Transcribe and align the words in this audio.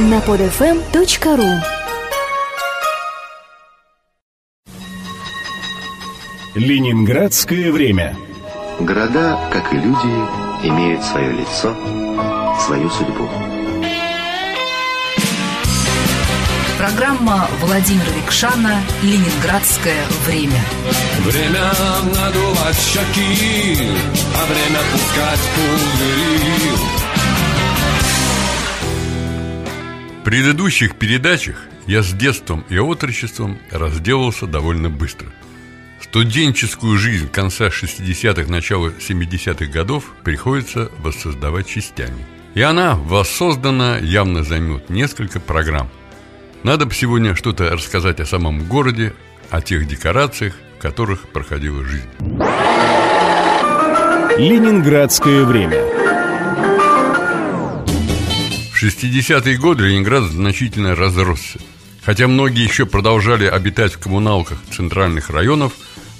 на 0.00 0.18
podfm.ru 0.20 1.60
Ленинградское 6.54 7.70
время 7.70 8.16
Города, 8.78 9.38
как 9.52 9.74
и 9.74 9.76
люди, 9.76 10.66
имеют 10.66 11.04
свое 11.04 11.32
лицо, 11.32 11.76
свою 12.64 12.88
судьбу. 12.88 13.28
Программа 16.78 17.46
Владимира 17.60 18.10
Викшана 18.16 18.80
«Ленинградское 19.02 20.02
время». 20.26 20.64
Время 21.26 21.72
надувать 22.14 22.78
щеки, 22.78 23.76
а 24.34 24.46
время 24.46 24.80
пускать 24.92 25.40
пузыри. 25.54 26.99
Предыдущих 30.30 30.94
передачах 30.94 31.56
я 31.86 32.02
с 32.02 32.12
детством 32.12 32.64
и 32.68 32.78
отрочеством 32.78 33.58
разделался 33.70 34.46
довольно 34.46 34.88
быстро. 34.88 35.26
Студенческую 36.00 36.96
жизнь 36.98 37.28
конца 37.28 37.66
60-х, 37.66 38.50
начала 38.50 38.88
70-х 38.88 39.66
годов 39.66 40.04
приходится 40.22 40.90
воссоздавать 40.98 41.66
частями. 41.66 42.24
И 42.54 42.62
она, 42.62 42.94
воссоздана, 42.94 43.98
явно 43.98 44.42
займет 44.44 44.88
несколько 44.88 45.40
программ– 45.40 45.90
надо 46.62 46.84
бы 46.84 46.92
сегодня 46.92 47.34
что-то 47.34 47.70
рассказать 47.70 48.20
о 48.20 48.26
самом 48.26 48.64
городе, 48.64 49.14
о 49.48 49.62
тех 49.62 49.88
декорациях, 49.88 50.54
в 50.78 50.82
которых 50.82 51.28
проходила 51.30 51.82
жизнь. 51.84 52.08
Ленинградское 54.36 55.44
время 55.44 55.89
В 58.80 58.82
60-е 58.82 59.58
годы 59.58 59.88
Ленинград 59.88 60.24
значительно 60.24 60.94
разросся. 60.96 61.58
Хотя 62.02 62.26
многие 62.28 62.64
еще 62.64 62.86
продолжали 62.86 63.44
обитать 63.44 63.92
в 63.92 63.98
коммуналках 63.98 64.58
центральных 64.74 65.28
районов, 65.28 65.74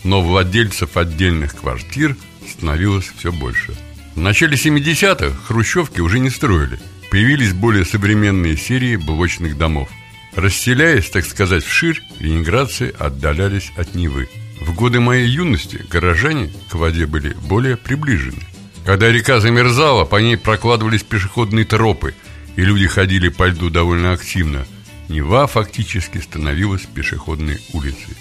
но 0.05 0.21
владельцев 0.21 0.99
отдельных 0.99 1.57
квартир 1.57 2.19
становилось 2.47 3.11
все 3.17 3.33
больше. 3.33 3.75
В 4.15 4.21
начале 4.21 4.59
70-х 4.59 5.35
хрущевки 5.47 6.03
уже 6.03 6.19
не 6.19 6.29
строили. 6.29 6.79
Появились 7.11 7.55
более 7.55 7.87
современные 7.87 8.59
серии 8.59 8.97
блочных 8.97 9.57
домов. 9.57 9.89
Расселяясь, 10.37 11.09
так 11.09 11.25
сказать, 11.25 11.65
вширь, 11.65 12.03
ленинградцы 12.19 12.93
отдалялись 12.99 13.73
от 13.79 13.95
Невы. 13.95 14.29
В 14.61 14.75
годы 14.75 15.01
моей 15.01 15.27
юности 15.27 15.83
горожане 15.89 16.53
к 16.69 16.75
воде 16.75 17.07
были 17.07 17.33
более 17.33 17.79
приближены. 17.79 18.43
Когда 18.85 19.11
река 19.11 19.41
замерзала, 19.41 20.05
по 20.05 20.17
ней 20.17 20.37
прокладывались 20.37 21.05
пешеходные 21.05 21.65
тропы, 21.65 22.15
и 22.57 22.63
люди 22.63 22.87
ходили 22.87 23.29
по 23.29 23.49
льду 23.49 23.71
довольно 23.71 24.13
активно. 24.13 24.67
Нева 25.09 25.47
фактически 25.47 26.19
становилась 26.19 26.83
пешеходной 26.83 27.59
улицей. 27.73 28.17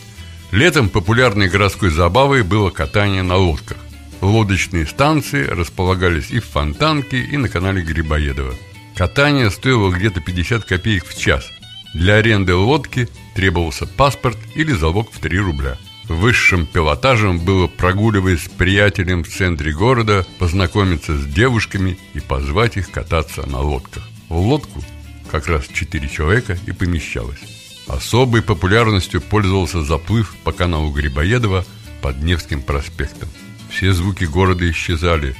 Летом 0.51 0.89
популярной 0.89 1.49
городской 1.49 1.89
забавой 1.89 2.43
было 2.43 2.69
катание 2.69 3.23
на 3.23 3.35
лодках. 3.35 3.77
Лодочные 4.21 4.85
станции 4.85 5.45
располагались 5.45 6.31
и 6.31 6.39
в 6.39 6.45
Фонтанке, 6.45 7.21
и 7.21 7.37
на 7.37 7.47
канале 7.47 7.81
Грибоедова. 7.81 8.55
Катание 8.95 9.49
стоило 9.51 9.91
где-то 9.91 10.19
50 10.19 10.65
копеек 10.65 11.05
в 11.05 11.17
час– 11.17 11.45
для 11.93 12.15
аренды 12.15 12.53
лодки 12.53 13.09
требовался 13.33 13.87
паспорт 13.87 14.37
или 14.55 14.71
залог 14.73 15.11
в 15.11 15.19
3 15.19 15.39
рубля. 15.39 15.77
Высшим 16.07 16.65
пилотажем 16.65 17.39
было, 17.39 17.67
прогуливаясь 17.67 18.45
с 18.45 18.49
приятелем 18.49 19.23
в 19.23 19.29
центре 19.29 19.71
города, 19.71 20.25
познакомиться 20.39 21.15
с 21.15 21.25
девушками 21.25 21.97
и 22.13 22.19
позвать 22.19 22.77
их 22.77 22.89
кататься 22.89 23.47
на 23.47 23.61
лодках. 23.61 24.08
В 24.29 24.37
лодку 24.37 24.83
как 25.31 25.47
раз 25.47 25.67
4 25.67 26.07
человека 26.07 26.57
и 26.65 26.71
помещалось. 26.71 27.39
Особой 27.87 28.43
популярностью 28.43 29.21
пользовался 29.21 29.83
заплыв 29.83 30.35
по 30.43 30.51
каналу 30.51 30.91
Грибоедова 30.91 31.65
под 32.01 32.21
Невским 32.21 32.61
проспектом. 32.61 33.29
Все 33.69 33.93
звуки 33.93 34.25
города 34.25 34.69
исчезали. 34.69 35.35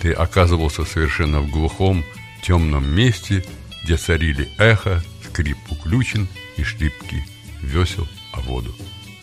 Ты 0.00 0.12
оказывался 0.12 0.84
совершенно 0.84 1.40
в 1.40 1.50
глухом, 1.50 2.04
темном 2.42 2.86
месте, 2.94 3.44
где 3.84 3.96
царили 3.96 4.48
эхо, 4.58 5.02
скрип 5.24 5.56
уключен 5.70 6.28
и 6.56 6.62
шлипки 6.62 7.24
весел 7.62 8.06
о 8.32 8.40
воду. 8.40 8.74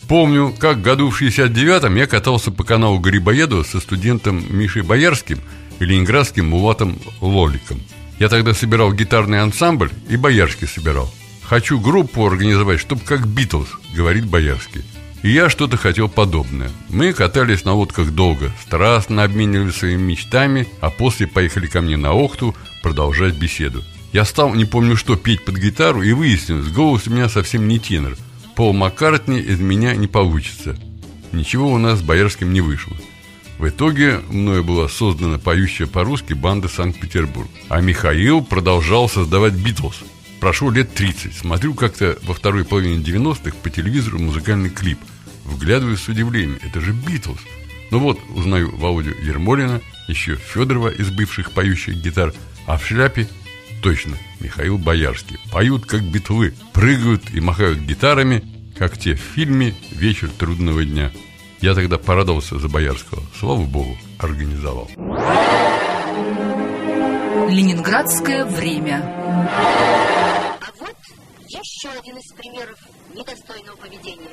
Помню, 0.08 0.52
как 0.58 0.82
году 0.82 1.10
в 1.10 1.22
69-м 1.22 1.94
я 1.94 2.06
катался 2.06 2.50
по 2.50 2.64
каналу 2.64 2.98
Грибоедова 2.98 3.62
со 3.62 3.80
студентом 3.80 4.44
Мишей 4.50 4.82
Боярским 4.82 5.40
и 5.78 5.84
ленинградским 5.84 6.48
мулатом 6.48 6.98
Лоликом. 7.20 7.80
Я 8.22 8.28
тогда 8.28 8.54
собирал 8.54 8.92
гитарный 8.92 9.40
ансамбль 9.40 9.90
и 10.08 10.16
Боярский 10.16 10.68
собирал. 10.68 11.12
«Хочу 11.42 11.80
группу 11.80 12.24
организовать, 12.24 12.78
чтобы 12.78 13.00
как 13.00 13.26
Битлз»,— 13.26 13.66
говорит 13.96 14.26
Боярский. 14.26 14.84
И 15.24 15.30
я 15.32 15.50
что-то 15.50 15.76
хотел 15.76 16.08
подобное. 16.08 16.70
Мы 16.88 17.14
катались 17.14 17.64
на 17.64 17.72
лодках 17.74 18.12
долго, 18.12 18.52
страстно 18.64 19.24
обменивались 19.24 19.74
своими 19.74 20.02
мечтами, 20.02 20.68
а 20.80 20.90
после 20.90 21.26
поехали 21.26 21.66
ко 21.66 21.80
мне 21.80 21.96
на 21.96 22.12
Охту 22.12 22.54
продолжать 22.84 23.34
беседу. 23.34 23.82
Я 24.12 24.24
стал, 24.24 24.54
не 24.54 24.66
помню 24.66 24.96
что, 24.96 25.16
петь 25.16 25.44
под 25.44 25.56
гитару 25.56 26.00
и 26.00 26.12
выяснилось, 26.12 26.68
голос 26.68 27.08
у 27.08 27.10
меня 27.10 27.28
совсем 27.28 27.66
не 27.66 27.80
тенор. 27.80 28.16
Пол 28.54 28.72
Маккартни 28.72 29.40
из 29.40 29.58
меня 29.58 29.96
не 29.96 30.06
получится. 30.06 30.76
Ничего 31.32 31.72
у 31.72 31.78
нас 31.78 31.98
с 31.98 32.02
Боярским 32.02 32.52
не 32.52 32.60
вышло. 32.60 32.96
В 33.62 33.68
итоге 33.68 34.18
мною 34.28 34.64
была 34.64 34.88
создана 34.88 35.38
поющая 35.38 35.86
по-русски 35.86 36.32
банда 36.32 36.66
Санкт-Петербург. 36.66 37.48
А 37.68 37.80
Михаил 37.80 38.42
продолжал 38.42 39.08
создавать 39.08 39.52
Битлз. 39.52 40.02
Прошло 40.40 40.72
лет 40.72 40.92
30. 40.94 41.32
Смотрю 41.32 41.72
как-то 41.74 42.18
во 42.24 42.34
второй 42.34 42.64
половине 42.64 43.00
90-х 43.00 43.54
по 43.62 43.70
телевизору 43.70 44.18
музыкальный 44.18 44.68
клип. 44.68 44.98
Вглядываюсь 45.44 46.00
с 46.00 46.08
удивлением. 46.08 46.58
Это 46.60 46.80
же 46.80 46.92
Битлз. 46.92 47.38
Ну 47.92 48.00
вот, 48.00 48.18
узнаю 48.34 48.76
Володю 48.76 49.14
Ермолина, 49.22 49.80
еще 50.08 50.34
Федорова 50.34 50.88
из 50.88 51.10
бывших 51.10 51.52
поющих 51.52 51.94
гитар, 52.02 52.34
а 52.66 52.78
в 52.78 52.84
шляпе 52.84 53.28
точно, 53.80 54.18
Михаил 54.40 54.76
Боярский. 54.76 55.38
Поют 55.52 55.86
как 55.86 56.02
битлы, 56.02 56.52
прыгают 56.72 57.30
и 57.32 57.38
махают 57.38 57.78
гитарами, 57.78 58.42
как 58.76 58.98
те 58.98 59.14
в 59.14 59.20
фильме 59.20 59.72
«Вечер 59.92 60.30
трудного 60.36 60.84
дня». 60.84 61.12
Я 61.62 61.74
тогда 61.76 61.96
порадовался 61.96 62.58
за 62.58 62.68
Боярского. 62.68 63.22
Слава 63.38 63.62
Богу, 63.62 63.96
организовал. 64.18 64.88
Ленинградское 67.48 68.44
время. 68.44 69.00
А 70.60 70.70
вот 70.80 70.96
еще 71.46 71.88
один 71.96 72.16
из 72.16 72.32
примеров 72.32 72.76
недостойного 73.14 73.76
поведения. 73.76 74.32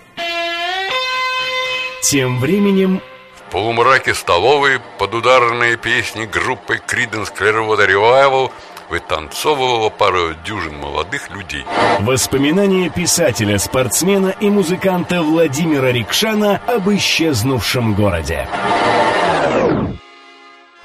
Тем 2.01 2.39
временем 2.39 2.99
В 3.35 3.51
полумраке 3.51 4.15
столовой 4.15 4.79
под 4.97 5.13
ударные 5.13 5.77
песни 5.77 6.25
группы 6.25 6.81
Creedence 6.87 7.31
Clearwater 7.37 7.87
Revival– 7.87 8.51
вытанцовывала 8.89 9.89
пару 9.89 10.33
дюжин 10.45 10.75
молодых 10.77 11.29
людей. 11.29 11.63
Воспоминания 11.99 12.89
писателя, 12.89 13.57
спортсмена 13.57 14.35
и 14.39 14.49
музыканта 14.49 15.21
Владимира 15.21 15.91
Рикшана 15.91 16.61
об 16.67 16.89
исчезнувшем 16.89 17.93
городе. 17.93 18.47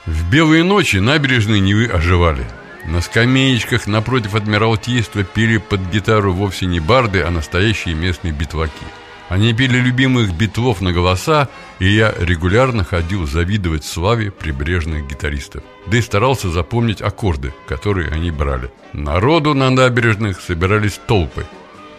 В 0.07 0.31
белые 0.31 0.65
ночи 0.65 0.97
набережные 0.97 1.61
Невы 1.61 1.87
оживали. 1.87 2.45
На 2.85 3.01
скамеечках 3.01 3.87
напротив 3.87 4.35
Адмиралтейства 4.35 5.25
пели 5.25 5.57
под 5.57 5.81
гитару 5.91 6.35
вовсе 6.35 6.67
не 6.67 6.81
барды, 6.81 7.23
а 7.23 7.31
настоящие 7.31 7.95
местные 7.95 8.33
битлаки– 8.33 8.73
они 9.29 9.55
пели 9.55 9.79
любимых 9.79 10.35
битлов 10.35 10.81
на 10.81 10.93
голоса, 10.93 11.49
и 11.79 11.89
я 11.89 12.15
регулярно 12.19 12.85
ходил 12.85 13.27
завидовать 13.27 13.85
славе 13.85 14.31
прибрежных 14.31 15.07
гитаристов. 15.07 15.63
Да 15.87 15.97
и 15.97 16.03
старался 16.03 16.51
запомнить 16.51 17.01
аккорды, 17.01 17.55
которые 17.67 18.11
они 18.11 18.31
брали. 18.31 18.71
Народу 18.93 19.55
на 19.55 19.71
набережных 19.71 20.41
собирались 20.41 21.01
толпы. 21.07 21.47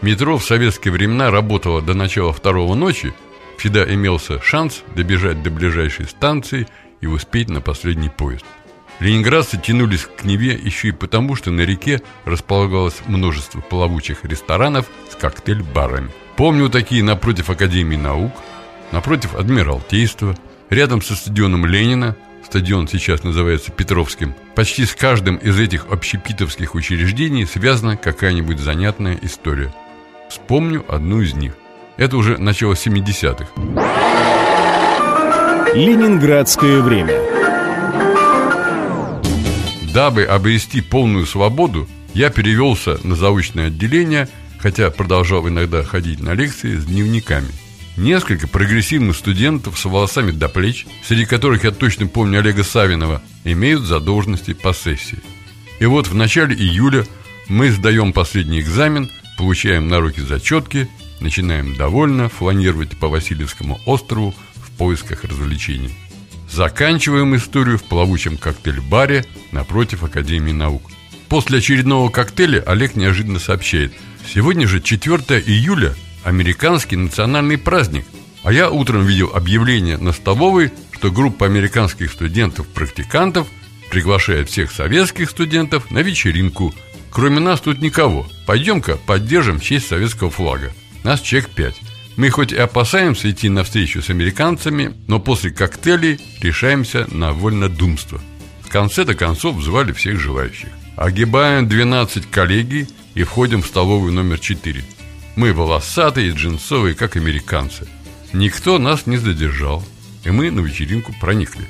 Метро 0.02 0.38
в 0.38 0.46
советские 0.46 0.92
времена 0.92 1.32
работало 1.32 1.82
до 1.82 1.96
начала 1.96 2.32
второго 2.32 2.76
ночи, 2.76 3.14
всегда 3.58 3.84
имелся 3.92 4.40
шанс 4.42 4.84
добежать 4.96 5.42
до 5.42 5.50
ближайшей 5.50 6.06
станции 6.06 6.68
и 7.02 7.08
успеть 7.08 7.50
на 7.50 7.60
последний 7.60 8.10
поезд. 8.10 8.46
Ленинградцы 9.00 9.58
тянулись 9.58 10.06
к 10.06 10.24
Неве 10.24 10.54
еще 10.54 10.90
и 10.90 10.92
потому, 10.92 11.36
что 11.36 11.52
на 11.52 11.62
реке 11.62 12.02
располагалось 12.24 13.02
множество 13.08 13.62
плавучих 13.62 14.24
ресторанов 14.24 14.86
с 15.12 15.16
коктейль-барами– 15.16 16.12
Помню 16.36 16.70
такие 16.70 17.02
напротив 17.02 17.50
Академии 17.50 17.96
наук, 17.96 18.34
напротив 18.92 19.36
Адмиралтейства, 19.36 20.36
рядом 20.70 21.02
со 21.02 21.16
стадионом 21.16 21.66
Ленина, 21.66 22.18
стадион 22.46 22.90
сейчас 22.90 23.24
называется 23.24 23.72
Петровским, 23.72 24.36
почти 24.54 24.86
с 24.86 24.96
каждым 24.96 25.38
из 25.38 25.58
этих 25.58 25.88
общепитовских 25.90 26.76
учреждений 26.76 27.46
связана 27.46 27.96
какая-нибудь 27.96 28.60
занятная 28.60 29.18
история. 29.22 29.74
Вспомню 30.30 30.84
одну 30.90 31.22
из 31.22 31.34
них. 31.36 31.54
Это 31.96 32.18
уже 32.18 32.38
начало 32.38 32.74
70-х. 32.74 33.48
Ленинградское 35.74 36.82
время 36.82 37.14
Дабы 39.94 40.24
обрести 40.24 40.82
полную 40.82 41.26
свободу, 41.26 41.88
Я 42.14 42.30
перевелся 42.30 42.98
на 43.04 43.16
заочное 43.16 43.68
отделение, 43.68 44.28
хотя 44.66 44.90
продолжал 44.90 45.48
иногда 45.48 45.84
ходить 45.84 46.22
на 46.22 46.34
лекции 46.34 46.76
с 46.76 46.86
дневниками. 46.86 47.50
Несколько 47.98 48.48
прогрессивных 48.48 49.16
студентов 49.16 49.78
с 49.78 49.86
волосами 49.86 50.32
до 50.32 50.50
плеч, 50.50 50.88
среди 51.04 51.26
которых 51.26 51.66
я 51.66 51.70
точно 51.70 52.08
помню 52.08 52.40
Олега 52.40 52.64
Савинова, 52.64 53.22
имеют 53.44 53.84
задолженности 53.84 54.56
по 54.56 54.74
сессии. 54.74 55.20
И 55.80 55.86
вот 55.86 56.08
в 56.08 56.16
начале 56.16 56.56
июля 56.56 57.06
мы 57.48 57.70
сдаем 57.70 58.12
последний 58.12 58.60
экзамен, 58.60 59.12
получаем 59.38 59.88
на 59.88 60.00
руки 60.00 60.20
зачетки, 60.20 60.90
начинаем 61.20 61.76
довольно 61.76 62.28
фланировать 62.28 62.98
по 62.98 63.08
Васильевскому 63.08 63.80
острову 63.86 64.34
в 64.56 64.72
поисках 64.80 65.26
развлечений. 65.26 65.94
Заканчиваем 66.50 67.36
историю 67.36 67.78
в 67.78 67.84
плавучем 67.84 68.36
коктейль-баре 68.36 69.28
напротив 69.52 70.02
Академии 70.02 70.54
наук. 70.54 70.90
После 71.30 71.60
очередного 71.60 72.10
коктейля 72.10 72.62
Олег 72.66 72.96
неожиданно 72.96 73.40
сообщает. 73.40 73.94
Сегодня 74.34 74.68
же 74.68 74.82
4 74.82 75.18
июля, 75.46 75.94
американский 76.24 76.96
национальный 76.96 77.58
праздник. 77.58 78.06
А 78.44 78.54
я 78.54 78.70
утром 78.70 79.06
видел 79.06 79.32
объявление 79.34 79.98
на 79.98 80.12
столовой, 80.12 80.72
что 80.92 81.12
группа 81.12 81.46
американских 81.46 82.12
студентов-практикантов 82.12 83.48
приглашает 83.90 84.50
всех 84.50 84.72
советских 84.72 85.30
студентов 85.30 85.90
на 85.90 86.00
вечеринку. 86.00 86.74
Кроме 87.10 87.40
нас 87.40 87.62
тут 87.62 87.82
никого. 87.82 88.28
Пойдем-ка 88.46 88.98
поддержим 88.98 89.60
честь 89.60 89.88
советского 89.88 90.30
флага. 90.30 90.72
Нас 91.04 91.22
человек 91.22 91.50
5 91.52 91.76
мы 92.18 92.30
хоть 92.30 92.54
и 92.54 92.58
опасаемся 92.58 93.30
идти 93.30 93.50
на 93.50 93.64
встречу 93.64 94.02
с 94.02 94.10
американцами, 94.10 94.94
но 95.08 95.20
после 95.20 95.52
коктейлей 95.52 96.20
решаемся 96.42 97.08
на 97.12 97.34
вольнодумство. 97.34 98.22
В 98.62 98.70
конце-то 98.70 99.16
концов 99.16 99.62
звали 99.62 99.92
всех 99.92 100.20
желающих. 100.20 100.70
Огибаем 100.96 101.68
12 101.68 102.30
коллегий 102.30 102.88
и 103.14 103.24
входим 103.24 103.62
в 103.62 103.68
столовую 103.68 104.14
номер 104.14 104.40
4. 104.40 104.84
Мы 105.36 105.54
волосатые, 105.54 106.32
джинсовые, 106.32 106.96
как 106.96 107.16
американцы. 107.16 107.88
Никто 108.34 108.80
нас 108.80 109.06
не 109.06 109.18
задержал, 109.18 109.84
и 110.24 110.32
мы 110.32 110.52
на 110.52 110.62
вечеринку 110.62 111.14
проникли. 111.20 111.66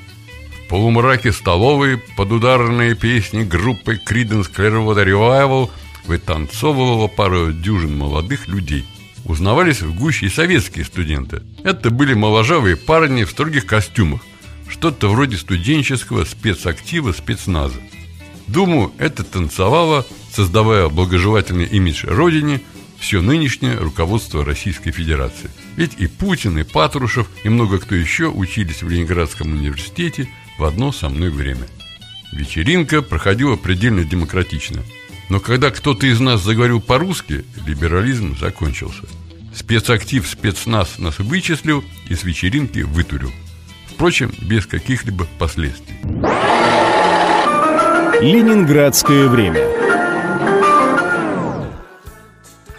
В 0.66 0.70
полумраке 0.70 1.32
столовой 1.32 1.98
под 2.18 2.32
ударные 2.32 2.96
песни 2.96 3.44
группы 3.44 4.00
Creedence 4.08 4.52
Clearwater 4.56 5.06
Revival 5.06 5.70
вытанцовывала 6.06 7.08
пару 7.08 7.52
дюжин 7.52 7.98
молодых 7.98 8.48
людей– 8.48 8.86
узнавались 9.26 9.82
в 9.82 9.94
гуще 9.96 10.30
советские 10.30 10.86
студенты. 10.86 11.42
Это 11.64 11.90
были 11.90 12.14
моложавые 12.14 12.78
парни 12.78 13.24
в 13.24 13.32
строгих 13.32 13.66
костюмах, 13.66 14.22
что-то 14.70 15.10
вроде 15.10 15.38
студенческого 15.38 16.24
спецактива 16.26 17.12
спецназа. 17.12 17.80
Думаю, 18.48 18.92
это 18.98 19.24
танцевало, 19.24 20.06
создавая 20.32 20.90
благожелательный 20.90 21.66
имидж 21.66 22.06
Родине, 22.06 22.62
все 23.00 23.22
нынешнее 23.22 23.78
руководство 23.78 24.46
Российской 24.46 24.92
Федерации. 24.92 25.50
Ведь 25.76 25.94
и 25.98 26.08
Путин, 26.08 26.58
и 26.58 26.64
Патрушев, 26.64 27.28
и 27.44 27.50
много 27.50 27.80
кто 27.80 27.96
еще 27.96 28.28
учились 28.28 28.84
в 28.84 28.90
Ленинградском 28.90 29.52
университете 29.52 30.30
в 30.58 30.64
одно 30.64 30.92
со 30.92 31.10
мной 31.10 31.30
время. 31.30 31.68
Вечеринка 32.32 33.02
проходила 33.02 33.56
предельно 33.56 34.04
демократично– 34.04 34.82
но 35.30 35.40
когда 35.40 35.72
кто-то 35.72 36.06
из 36.06 36.20
нас 36.20 36.44
заговорил 36.44 36.82
по-русски, 36.82 37.46
либерализм 37.66 38.38
закончился. 38.38 39.04
Спецактив 39.54 40.28
спецназ 40.28 41.00
нас 41.00 41.18
вычислил 41.20 41.84
и 42.10 42.16
с 42.16 42.24
вечеринки 42.24 42.80
вытурил. 42.80 43.32
Впрочем, 43.88 44.34
без 44.42 44.66
каких-либо 44.66 45.26
последствий. 45.40 45.96
Ленинградское 48.26 49.28
время. 49.28 49.62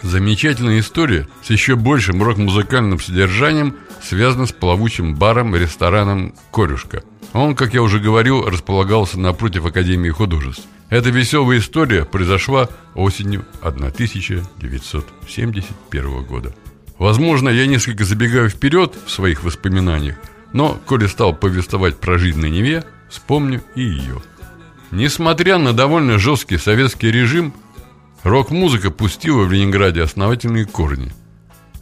Замечательная 0.01 0.81
история 0.81 1.25
с 1.41 1.49
еще 1.49 1.77
большим 1.77 2.21
рок-музыкальным 2.21 2.99
содержанием 2.99 3.77
связана 4.03 4.45
с 4.45 4.51
плавучим 4.51 5.15
баром 5.15 5.55
рестораном 5.55 6.35
«Корюшка». 6.51 7.01
Он, 7.31 7.55
как 7.55 7.73
я 7.73 7.81
уже 7.81 8.01
говорил, 8.01 8.43
располагался 8.43 9.17
напротив 9.21 9.65
Академии 9.65 10.09
художеств. 10.09 10.65
Эта 10.89 11.11
веселая 11.11 11.59
история 11.59 12.03
произошла 12.03 12.67
осенью 12.93 13.45
1971 13.61 16.23
года. 16.25 16.53
Возможно, 16.97 17.47
я 17.47 17.67
несколько 17.67 18.03
забегаю 18.03 18.49
вперед 18.49 18.95
в 19.05 19.09
своих 19.09 19.45
воспоминаниях, 19.45 20.17
но, 20.51 20.77
коли 20.85 21.07
стал 21.07 21.33
повествовать 21.33 21.95
про 21.95 22.17
жизнь 22.17 22.41
на 22.41 22.47
Неве, 22.47 22.83
вспомню 23.09 23.63
и 23.75 23.83
ее. 23.83 24.21
Несмотря 24.91 25.57
на 25.57 25.73
довольно 25.73 26.17
жесткий 26.17 26.57
советский 26.57 27.11
режим, 27.11 27.53
рок-музыка 28.23 28.91
пустила 28.91 29.43
в 29.43 29.51
Ленинграде 29.51 30.01
основательные 30.01 30.65
корни. 30.65 31.11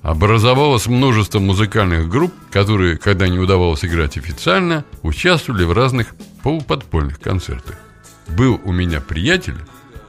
Образовалось 0.02 0.88
множество 0.88 1.40
музыкальных 1.40 2.10
групп, 2.10 2.34
которые, 2.52 2.98
когда 2.98 3.28
не 3.28 3.40
удавалось 3.40 3.84
играть 3.86 4.18
официально, 4.18 4.86
участвовали 5.02 5.64
в 5.64 5.72
разных 5.72 6.16
полуподпольных 6.44 7.20
концертах 7.20 7.76
был 8.28 8.60
у 8.64 8.72
меня 8.72 9.02
приятель 9.02 9.58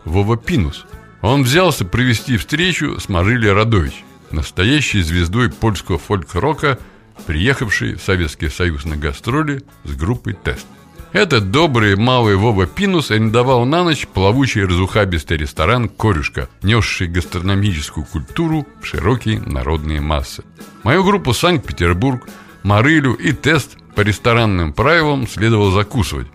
Вова 0.04 0.36
Пинус. 0.36 0.84
Он 1.22 1.42
взялся 1.42 1.84
провести 1.84 2.36
встречу 2.36 2.98
с 3.00 3.08
Марилей 3.08 3.52
Радович, 3.52 4.04
настоящей 4.30 5.02
звездой 5.02 5.50
польского 5.50 5.98
фольк-рока, 5.98 6.78
приехавшей 7.26 7.94
в 7.94 8.02
Советский 8.02 8.48
Союз 8.48 8.84
на 8.84 8.96
гастроли 8.96 9.62
с 9.84 9.92
группой 9.94 10.34
«Тест». 10.34 10.66
Этот 11.12 11.50
добрый 11.50 11.96
малый 11.96 12.36
Вова 12.36 12.66
Пинус 12.66 13.10
арендовал 13.10 13.64
на 13.64 13.84
ночь 13.84 14.06
плавучий 14.06 14.64
разухабистый 14.64 15.38
ресторан 15.38 15.88
«Корюшка», 15.88 16.48
несший 16.62 17.06
гастрономическую 17.06 18.04
культуру 18.04 18.66
в 18.82 18.86
широкие 18.86 19.40
народные 19.40 20.00
массы. 20.00 20.44
Мою 20.82 21.04
группу 21.04 21.32
«Санкт-Петербург», 21.32 22.28
Марылю 22.62 23.14
и 23.14 23.32
«Тест» 23.32 23.76
по 23.94 24.02
ресторанным 24.02 24.72
правилам 24.72 25.26
следовало 25.26 25.70
закусывать, 25.70 26.26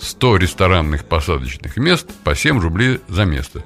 100 0.00 0.36
ресторанных 0.36 1.04
посадочных 1.04 1.76
мест 1.76 2.10
по 2.24 2.34
7 2.34 2.60
рублей 2.60 3.00
за 3.08 3.24
место. 3.24 3.64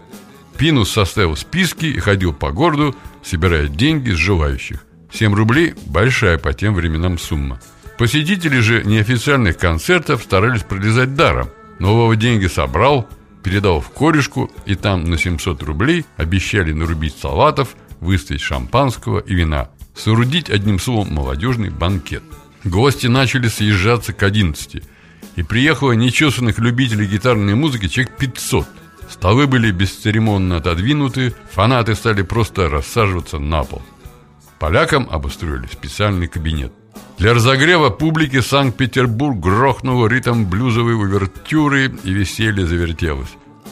Пинус 0.57 0.91
составил 0.91 1.35
списки 1.37 1.87
и 1.87 1.99
ходил 1.99 2.33
по 2.33 2.53
городу, 2.53 2.95
собирая 3.23 3.67
деньги 3.69 4.11
с 4.11 4.17
желающих. 4.17 4.85
7 5.13 5.35
рублей– 5.35 5.75
большая 5.87 6.39
по 6.39 6.53
тем 6.53 6.75
временам 6.75 7.19
сумма. 7.19 7.61
Посетители 7.99 8.59
же 8.61 8.83
неофициальных 8.85 9.59
концертов 9.59 10.23
старались 10.23 10.63
пролезать 10.63 11.15
даром. 11.15 11.51
Нового 11.79 12.17
деньги 12.17 12.47
собрал, 12.47 13.09
передал 13.43 13.81
в 13.81 13.91
корешку, 13.91 14.51
и 14.67 14.75
там 14.75 15.05
на 15.05 15.19
700 15.19 15.63
рублей 15.63 16.05
обещали 16.17 16.73
нарубить 16.73 17.17
салатов, 17.17 17.77
выставить 18.01 18.41
шампанского 18.41 19.21
и 19.21 19.35
вина. 19.35 19.71
Соорудить, 19.95 20.51
одним 20.51 20.79
словом, 20.79 21.15
молодежный 21.15 21.71
банкет. 21.71 22.23
Гости 22.65 23.09
начали 23.09 23.49
съезжаться 23.49 24.13
к 24.13 24.23
11 24.23 24.83
и 25.37 25.43
приехало 25.43 25.93
нечесанных 25.93 26.59
любителей 26.59 27.07
гитарной 27.07 27.55
музыки 27.55 27.89
человек 27.89 28.17
500. 28.17 28.67
Столы 29.09 29.47
были 29.47 29.71
бесцеремонно 29.71 30.57
отодвинуты, 30.57 31.35
фанаты 31.51 31.95
стали 31.95 32.23
просто 32.23 32.69
рассаживаться 32.69 33.39
на 33.39 33.65
пол. 33.65 33.83
Полякам 34.59 35.09
обустроили 35.11 35.67
специальный 35.67 36.29
кабинет. 36.29 36.73
Для 37.19 37.35
разогрева 37.35 37.91
публики 37.91 38.41
Санкт-Петербург 38.41 39.39
грохнул 39.39 40.07
ритм 40.07 40.45
блюзовой 40.45 40.95
увертюры 40.95 41.93
и 42.05 42.13
веселье 42.13 42.67
завертелось. 42.67 43.31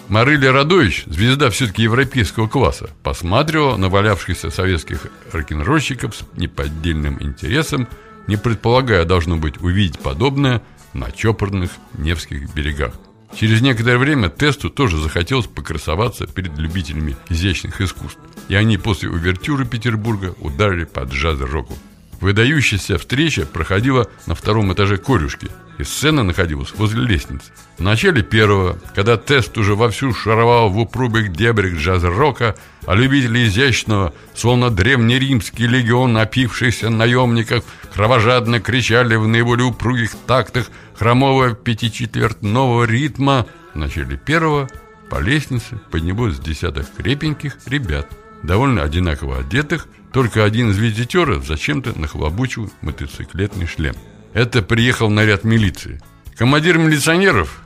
Марыли 0.08 0.46
Радович, 0.46 1.04
звезда 1.06 1.50
все-таки 1.50 1.82
европейского 1.82 2.48
класса, 2.48 2.90
посматривал 3.02 3.78
на 3.78 3.88
валявшихся 3.88 4.50
советских 4.50 5.06
рок-н-ролльщиков 5.32 6.14
с 6.16 6.24
неподдельным 6.36 7.18
интересом, 7.20 7.88
не 8.26 8.36
предполагая, 8.36 9.04
должно 9.04 9.36
быть, 9.36 9.60
увидеть 9.60 9.98
подобное– 9.98 10.62
на 10.92 11.10
чопорных 11.10 11.70
Невских 11.94 12.52
берегах. 12.54 12.94
Через 13.34 13.60
некоторое 13.60 13.98
время 13.98 14.28
Тесту 14.28 14.70
тоже 14.70 14.98
захотелось 14.98 15.46
покрасоваться 15.46 16.26
перед 16.26 16.58
любителями 16.58 17.16
изящных 17.28 17.80
искусств, 17.80 18.18
и 18.48 18.54
они 18.56 18.76
после 18.76 19.08
увертюры 19.08 19.64
Петербурга 19.64 20.34
ударили 20.40 20.84
под 20.84 21.12
джаз-року. 21.12 21.76
Выдающаяся 22.20 22.98
встреча 22.98 23.46
проходила 23.46 24.06
на 24.26 24.34
втором 24.34 24.72
этаже 24.72 24.98
корюшки, 24.98 25.48
и 25.78 25.84
сцена 25.84 26.22
находилась 26.22 26.74
возле 26.76 27.02
лестницы. 27.02 27.50
В 27.78 27.82
начале 27.82 28.22
первого, 28.22 28.78
когда 28.94 29.16
тест 29.16 29.56
уже 29.56 29.74
вовсю 29.74 30.12
шаровал 30.12 30.68
в 30.68 30.78
упрубых 30.78 31.32
дебрях 31.32 31.74
джаз-рока, 31.78 32.56
а 32.84 32.94
любители 32.94 33.46
изящного, 33.46 34.12
словно 34.34 34.70
древнеримский 34.70 35.66
легион 35.66 36.12
напившихся 36.12 36.90
наемников, 36.90 37.64
кровожадно 37.94 38.60
кричали 38.60 39.16
в 39.16 39.26
наиболее 39.26 39.68
упругих 39.68 40.10
тактах 40.26 40.66
хромого 40.98 41.54
пятичетвертного 41.54 42.84
ритма, 42.84 43.46
в 43.72 43.78
начале 43.78 44.18
первого 44.18 44.68
по 45.08 45.20
лестнице 45.20 45.80
поднялось 45.90 46.38
десяток 46.38 46.86
крепеньких 46.96 47.56
ребят, 47.64 48.08
довольно 48.42 48.82
одинаково 48.82 49.38
одетых, 49.38 49.88
только 50.12 50.44
один 50.44 50.70
из 50.70 50.78
визитеров 50.78 51.46
зачем-то 51.46 51.98
нахлобучил 51.98 52.70
мотоциклетный 52.80 53.66
шлем. 53.66 53.94
Это 54.32 54.62
приехал 54.62 55.08
наряд 55.10 55.44
милиции. 55.44 56.00
Командир 56.36 56.78
милиционеров 56.78 57.62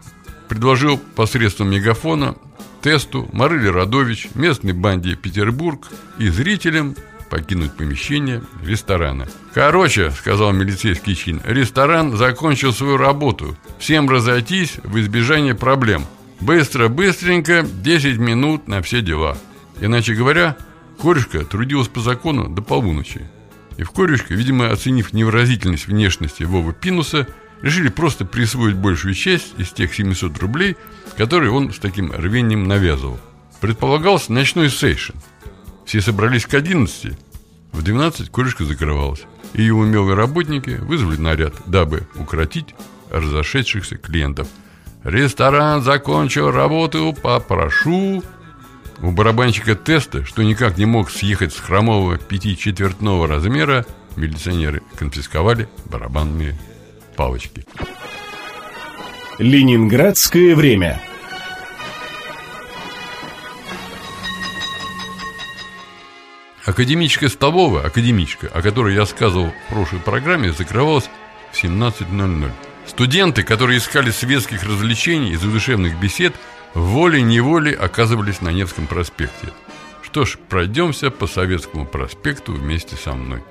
предложил 0.49 0.99
посредством 0.99 1.71
мегафона 1.71 2.37
Тесту, 2.83 3.28
Марыле 3.33 3.71
Радович, 3.71 4.28
местной 4.35 4.75
банде 4.75 5.14
Петербург 5.14 5.88
и 6.19 6.28
зрителям 6.28 6.95
покинуть 7.31 7.75
помещение 7.75 8.43
ресторана. 8.62 9.26
«Короче»,— 9.54 10.11
сказал 10.19 10.52
милицейский 10.52 11.14
чин,— 11.14 11.40
«ресторан 11.47 12.16
закончил 12.16 12.73
свою 12.73 12.97
работу. 12.99 13.57
Всем 13.78 14.09
разойтись 14.11 14.76
в 14.83 15.00
избежание 15.00 15.54
проблем. 15.54 16.04
Быстро, 16.40 16.88
быстренько, 16.88 17.62
10 17.62 18.19
минут 18.19 18.69
на 18.69 18.83
все 18.83 19.00
дела». 19.00 19.38
Иначе 19.81 20.14
говоря, 20.14 20.57
Корешка 21.00 21.45
трудилась 21.45 21.88
по 21.88 22.00
закону 22.00 22.49
до 22.49 22.62
полуночи. 22.62 23.28
И 23.76 23.83
в 23.83 23.90
Корешка, 23.90 24.35
видимо, 24.35 24.71
оценив 24.71 25.12
невыразительность 25.12 25.87
внешности 25.87 26.45
Вовы 26.45 26.73
Пинуса, 26.73 27.26
решили 27.62 27.88
просто 27.88 28.25
присвоить 28.25 28.76
большую 28.76 29.14
часть 29.14 29.54
из 29.59 29.71
тех 29.71 29.95
700 29.95 30.38
рублей, 30.38 30.76
которые 31.16 31.50
он 31.50 31.73
с 31.73 31.78
таким 31.78 32.12
рвением 32.12 32.69
навязывал. 32.69 33.19
Предполагался 33.61 34.33
ночной 34.33 34.71
сейшн. 34.71 35.14
Все 35.85 36.00
собрались 36.00 36.47
к 36.47 36.54
11, 36.54 37.19
в 37.73 37.83
12 37.83 38.31
Корешка 38.31 38.64
закрывалась, 38.64 39.25
и 39.52 39.62
его 39.62 39.81
умелые 39.81 40.14
работники 40.14 40.78
вызвали 40.81 41.16
наряд, 41.16 41.54
дабы 41.66 42.07
укротить 42.14 42.75
разошедшихся 43.11 43.97
клиентов. 43.97 44.49
«Ресторан 45.02 45.83
закончил 45.83 46.50
работу, 46.50 47.14
попрошу...» 47.21 48.23
У 49.03 49.11
барабанщика 49.11 49.75
теста, 49.75 50.25
что 50.25 50.43
никак 50.43 50.79
не 50.79 50.87
мог 50.87 51.11
съехать 51.11 51.53
с 51.53 51.61
хромового 51.61 52.17
пятичетвертного 52.17 53.27
размера, 53.27 53.85
милиционеры 54.17 54.83
конфисковали 54.97 55.69
барабанные 55.87 56.57
палочки. 57.17 57.65
Ленинградское 59.39 60.55
время. 60.55 61.03
Академическая 66.65 67.29
столовая, 67.29 67.85
академичка, 67.85 68.49
о 68.49 68.63
которой 68.63 68.95
я 68.95 69.05
сказывал 69.05 69.53
в 69.67 69.73
прошлой 69.73 70.01
программе, 70.01 70.53
закрывалась 70.53 71.11
в 71.53 71.63
17.00. 71.63 72.51
Студенты, 72.87 73.43
которые 73.43 73.79
искали 73.79 74.11
светских 74.11 74.63
развлечений 74.63 75.33
и 75.33 75.37
задушевных 75.37 75.99
бесед, 76.01 76.35
волей-неволей 76.75 77.73
оказывались 77.73 78.40
на 78.40 78.50
Невском 78.50 78.87
проспекте. 78.87 79.49
Что 80.02 80.25
ж, 80.25 80.38
пройдемся 80.49 81.11
по 81.11 81.26
Советскому 81.26 81.87
проспекту 81.87 82.52
вместе 82.52 82.97
со 82.97 83.14
мной. 83.14 83.43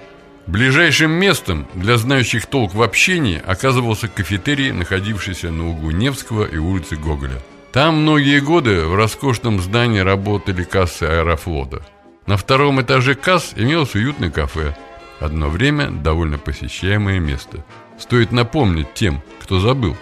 Ближайшим 0.45 1.11
местом 1.11 1.67
для 1.73 1.97
знающих 1.97 2.45
толк 2.47 2.73
в 2.73 2.81
общении 2.81 3.41
оказывался 3.45 4.09
кафетерий, 4.09 4.71
находившийся 4.71 5.51
на 5.51 5.69
углу 5.69 5.91
Невского 5.91 6.43
и 6.43 6.57
улицы 6.57 6.97
Гоголя. 6.97 7.41
Там 7.71 8.01
многие 8.01 8.39
годы 8.39 8.85
в 8.85 8.95
роскошном 8.95 9.59
здании 9.59 9.99
работали 9.99 10.63
кассы 10.63 11.03
аэрофлота. 11.03 11.81
На 12.27 12.37
втором 12.37 12.81
этаже 12.81 13.15
касс 13.15 13.53
имелось 13.55 13.95
уютное 13.95 14.29
кафе. 14.29 14.75
Одно 15.19 15.49
время 15.49 15.89
довольно 15.89 16.37
посещаемое 16.37 17.19
место. 17.19 17.65
Стоит 17.97 18.31
напомнить 18.31 18.93
тем, 18.93 19.21
кто 19.41 19.59
забыл. 19.59 19.97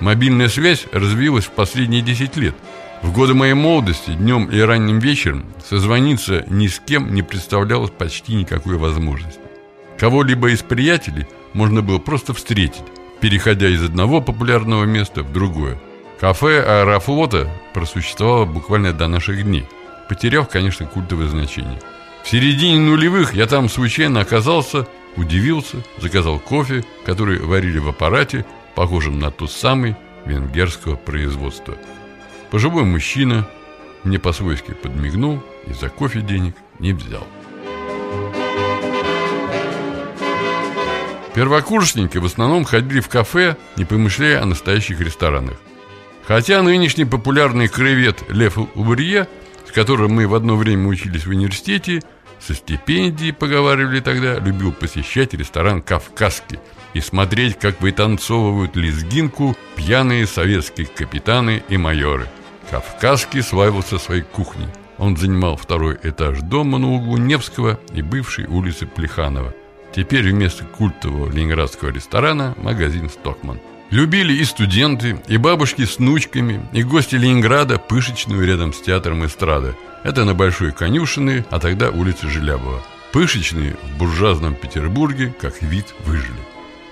Мобильная 0.00 0.48
связь 0.48 0.86
развилась 0.92 1.46
в 1.46 1.50
последние 1.50 2.02
10 2.02 2.36
лет. 2.36 2.54
В 3.02 3.12
годы 3.12 3.34
моей 3.34 3.54
молодости, 3.54 4.10
днем 4.10 4.46
и 4.46 4.58
ранним 4.60 4.98
вечером, 4.98 5.46
созвониться 5.64 6.44
ни 6.48 6.66
с 6.66 6.80
кем 6.80 7.14
не 7.14 7.22
представлялось 7.22 7.90
почти 7.90 8.34
никакой 8.34 8.76
возможности. 8.76 9.40
Кого-либо 9.98 10.50
из 10.50 10.62
приятелей 10.62 11.26
можно 11.52 11.82
было 11.82 11.98
просто 11.98 12.34
встретить, 12.34 12.84
переходя 13.20 13.68
из 13.68 13.82
одного 13.82 14.20
популярного 14.20 14.84
места 14.84 15.22
в 15.22 15.32
другое. 15.32 15.78
Кафе 16.20 16.62
Аэрофлота 16.62 17.50
просуществовало 17.74 18.44
буквально 18.44 18.92
до 18.92 19.08
наших 19.08 19.42
дней, 19.42 19.64
потеряв, 20.08 20.48
конечно, 20.48 20.86
культовое 20.86 21.28
значение. 21.28 21.78
В 22.24 22.28
середине 22.28 22.78
нулевых 22.78 23.34
я 23.34 23.46
там 23.46 23.68
случайно 23.68 24.20
оказался, 24.20 24.86
удивился, 25.16 25.78
заказал 25.98 26.38
кофе, 26.38 26.84
который 27.04 27.38
варили 27.38 27.78
в 27.78 27.88
аппарате, 27.88 28.44
похожем 28.76 29.18
на 29.18 29.32
тот 29.32 29.50
самый 29.50 29.96
венгерского 30.26 30.94
производства. 30.94 31.76
Пожилой 32.50 32.84
мужчина 32.84 33.48
мне 34.04 34.20
по-свойски 34.20 34.72
подмигнул 34.72 35.42
и 35.66 35.72
за 35.72 35.88
кофе 35.88 36.20
денег 36.20 36.54
не 36.78 36.92
взял. 36.92 37.26
Первокурсники 41.34 42.18
в 42.18 42.24
основном 42.24 42.64
ходили 42.64 43.00
в 43.00 43.08
кафе, 43.08 43.56
не 43.76 43.84
помышляя 43.84 44.42
о 44.42 44.46
настоящих 44.46 45.00
ресторанах. 45.00 45.56
Хотя 46.26 46.62
нынешний 46.62 47.04
популярный 47.04 47.68
кревет 47.68 48.24
Лев 48.28 48.58
Убрье, 48.74 49.28
с 49.66 49.72
которым 49.72 50.12
мы 50.12 50.26
в 50.26 50.34
одно 50.34 50.56
время 50.56 50.88
учились 50.88 51.26
в 51.26 51.30
университете, 51.30 52.02
со 52.40 52.54
стипендией, 52.54 53.32
поговаривали 53.32 54.00
тогда, 54.00 54.38
любил 54.38 54.72
посещать 54.72 55.34
ресторан 55.34 55.82
«Кавказский» 55.82 56.58
и 56.94 57.00
смотреть, 57.00 57.58
как 57.58 57.80
вытанцовывают 57.80 58.76
лезгинку 58.76 59.56
пьяные 59.76 60.26
советские 60.26 60.86
капитаны 60.86 61.62
и 61.68 61.76
майоры. 61.76 62.26
Кавказский 62.70 63.42
славился 63.42 63.98
своей 63.98 64.22
кухней. 64.22 64.68
Он 64.98 65.16
занимал 65.16 65.56
второй 65.56 65.98
этаж 66.02 66.40
дома 66.40 66.78
на 66.78 66.92
углу 66.92 67.16
Невского 67.18 67.78
и 67.92 68.02
бывшей 68.02 68.46
улицы 68.46 68.86
Плеханова– 68.86 69.54
Теперь 69.96 70.30
вместо 70.30 70.62
культового 70.64 71.30
ленинградского 71.30 71.88
ресторана 71.88 72.54
магазин 72.58 73.08
«Стокман». 73.08 73.58
Любили 73.90 74.32
и 74.32 74.44
студенты, 74.44 75.20
и 75.28 75.36
бабушки 75.36 75.84
с 75.84 75.98
внучками, 75.98 76.66
и 76.72 76.82
гости 76.82 77.14
Ленинграда, 77.14 77.78
пышечную 77.78 78.44
рядом 78.44 78.72
с 78.72 78.80
театром 78.80 79.24
эстрады. 79.24 79.76
Это 80.02 80.24
на 80.24 80.34
Большой 80.34 80.72
Конюшиной, 80.72 81.44
а 81.50 81.60
тогда 81.60 81.90
улица 81.90 82.28
Желябова. 82.28 82.82
Пышечные 83.12 83.76
в 83.84 83.98
буржуазном 83.98 84.56
Петербурге, 84.56 85.32
как 85.40 85.62
вид, 85.62 85.94
выжили. 86.04 86.34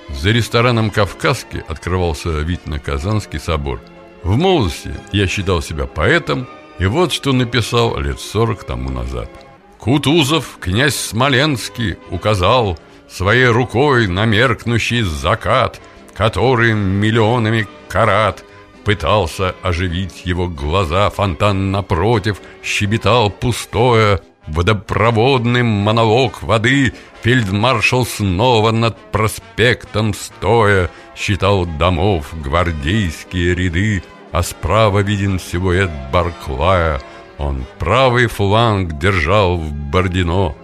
За 0.09 0.31
рестораном 0.31 0.91
«Кавказский» 0.91 1.61
открывался 1.67 2.41
вид 2.41 2.67
на 2.67 2.79
Казанский 2.79 3.41
собор. 3.41 3.81
В 4.23 4.37
молодости 4.37 4.95
я 5.11 5.27
считал 5.27 5.63
себя 5.63 5.87
поэтом, 5.87 6.47
и 6.79 6.87
вот 6.87 7.13
что 7.13 7.33
написал 7.33 7.99
лет 7.99 8.21
сорок 8.21 8.65
тому 8.65 8.91
назад. 8.91 9.31
Кутузов, 9.79 10.59
князь 10.61 10.97
Смоленский, 10.97 11.97
указал– 12.11 12.79
Своей 13.15 13.47
рукой 13.47 14.09
на 14.09 14.25
меркнущий 14.25 15.03
закат, 15.03 15.81
Который 16.15 16.75
миллионами 16.75 17.67
карат 17.89 18.45
Пытался 18.85 19.55
оживить 19.63 20.27
его 20.27 20.49
глаза 20.49 21.11
Фонтан 21.11 21.71
напротив 21.71 22.41
щебетал 22.63 23.31
пустое 23.31 24.21
Водопроводный 24.47 25.63
монолог 25.63 26.43
воды 26.43 26.93
Фельдмаршал 27.23 28.05
снова 28.05 28.71
над 28.71 28.97
проспектом 29.11 30.15
стоя 30.15 30.91
Считал 31.17 31.67
домов 31.67 32.29
гвардейские 32.43 33.55
ряды 33.55 34.03
А 34.33 34.43
справа 34.43 35.01
виден 35.01 35.41
силуэт 35.41 35.91
Барклая. 36.13 37.01
Он 37.39 37.65
правый 37.79 38.27
фланг 38.27 38.99
держал 38.99 39.57
в 39.57 39.73
Бордино. 39.73 40.55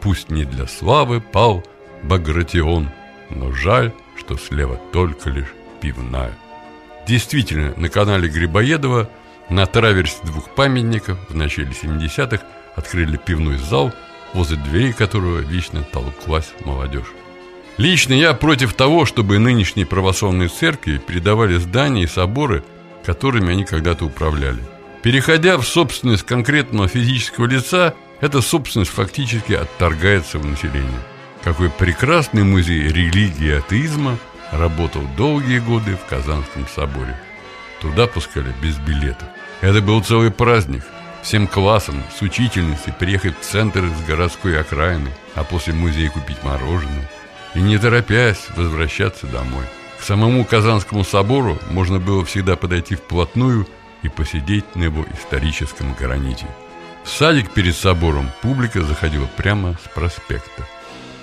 Пусть 0.00 0.30
не 0.30 0.44
для 0.44 0.66
славы 0.66 1.20
пал 1.20 1.64
Багратион, 2.02 2.90
но 3.30 3.52
жаль, 3.52 3.92
что 4.28 4.36
слева 4.36 4.78
только 4.92 5.30
лишь 5.30 5.54
пивная. 5.80 6.32
Действительно, 7.06 7.72
на 7.78 7.88
канале 7.88 8.28
Грибоедова 8.28 9.08
на 9.48 9.64
траверсе 9.64 10.18
двух 10.24 10.54
памятников 10.54 11.18
в 11.30 11.34
начале 11.34 11.70
70-х 11.70 12.44
открыли 12.76 13.16
пивной 13.16 13.56
зал, 13.56 13.90
возле 14.34 14.58
дверей 14.58 14.92
которого 14.92 15.38
вечно 15.38 15.82
толклась 15.82 16.52
молодежь. 16.66 17.06
Лично 17.78 18.12
я 18.12 18.34
против 18.34 18.74
того, 18.74 19.06
чтобы 19.06 19.38
нынешние 19.38 19.86
православные 19.86 20.50
церкви 20.50 20.98
передавали 20.98 21.56
здания 21.56 22.02
и 22.02 22.06
соборы, 22.06 22.62
которыми 23.06 23.52
они 23.52 23.64
когда-то 23.64 24.04
управляли. 24.04 24.62
Переходя 25.02 25.56
в 25.56 25.66
собственность 25.66 26.24
конкретного 26.26 26.88
физического 26.88 27.46
лица, 27.46 27.94
эта 28.20 28.42
собственность 28.42 28.90
фактически 28.90 29.54
отторгается 29.54 30.38
в 30.38 30.44
население. 30.44 31.00
Какой 31.42 31.70
прекрасный 31.70 32.44
музей 32.44 32.88
религии 32.88 33.46
и 33.46 33.52
атеизма 33.52 34.18
работал 34.50 35.02
долгие 35.16 35.58
годы 35.58 35.96
в 35.96 36.04
Казанском 36.08 36.66
соборе. 36.68 37.18
Туда 37.80 38.06
пускали 38.06 38.52
без 38.60 38.76
билетов. 38.78 39.28
Это 39.60 39.80
был 39.80 40.02
целый 40.02 40.30
праздник. 40.30 40.84
Всем 41.22 41.46
классам 41.46 42.02
с 42.16 42.22
учительницей 42.22 42.92
приехать 42.92 43.38
в 43.38 43.44
центр 43.44 43.84
из 43.84 44.06
городской 44.06 44.58
окраины, 44.58 45.10
а 45.34 45.44
после 45.44 45.74
музея 45.74 46.10
купить 46.10 46.42
мороженое. 46.42 47.10
И 47.54 47.60
не 47.60 47.78
торопясь 47.78 48.48
возвращаться 48.56 49.26
домой. 49.26 49.64
К 49.98 50.02
самому 50.02 50.44
Казанскому 50.44 51.04
собору 51.04 51.58
можно 51.70 51.98
было 51.98 52.24
всегда 52.24 52.56
подойти 52.56 52.94
вплотную 52.94 53.66
и 54.02 54.08
посидеть 54.08 54.76
на 54.76 54.84
его 54.84 55.04
историческом 55.12 55.92
граните. 55.94 56.46
В 57.04 57.08
садик 57.08 57.50
перед 57.50 57.74
собором 57.74 58.30
публика 58.42 58.82
заходила 58.82 59.26
прямо 59.36 59.76
с 59.84 59.88
проспекта. 59.88 60.66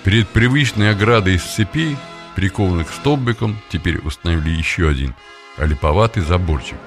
Перед 0.06 0.28
привычной 0.28 0.92
оградой 0.92 1.34
из 1.34 1.42
цепей, 1.42 1.96
прикованных 2.36 2.92
столбиком, 2.92 3.58
теперь 3.70 3.98
установили 3.98 4.50
еще 4.50 4.88
один, 4.88 5.16
олиповатый 5.56 6.22
заборчик. 6.22 6.78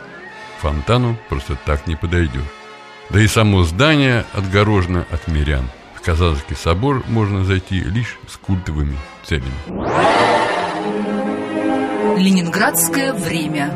К 0.57 0.61
фонтану 0.61 1.17
просто 1.27 1.57
так 1.65 1.85
не 1.85 1.97
подойдешь. 1.97 2.41
Да 3.09 3.19
и 3.19 3.27
само 3.27 3.63
здание 3.63 4.23
отгорожено 4.31 5.05
от 5.11 5.27
мирян. 5.27 5.67
В 5.95 6.01
Казанский 6.01 6.55
собор 6.55 7.03
можно 7.09 7.43
зайти 7.43 7.81
лишь 7.81 8.17
с 8.25 8.37
культовыми 8.37 8.97
целями. 9.25 9.51
Ленинградское 12.17 13.11
время. 13.11 13.69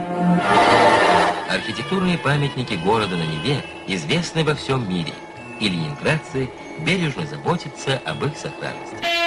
Архитектурные 1.49 2.17
памятники 2.17 2.75
города 2.75 3.17
на 3.17 3.23
Неве 3.23 3.61
известны 3.87 4.45
во 4.45 4.55
всем 4.55 4.89
мире, 4.89 5.11
и 5.59 5.67
ленинградцы 5.67 6.49
бережно 6.79 7.27
заботятся 7.27 8.01
об 8.05 8.23
их 8.23 8.37
сохранности. 8.37 9.22